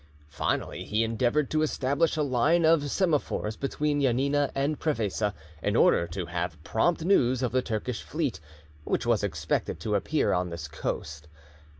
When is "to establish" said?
1.51-2.17